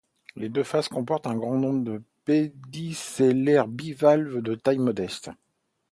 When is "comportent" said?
0.87-1.27